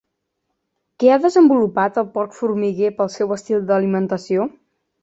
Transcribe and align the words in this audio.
Què 1.03 1.11
ha 1.11 1.19
desenvolupat 1.27 2.01
el 2.03 2.09
porc 2.17 2.35
formiguer 2.41 2.93
pel 2.99 3.13
seu 3.19 3.39
estil 3.39 3.65
d'alimentació? 3.71 4.53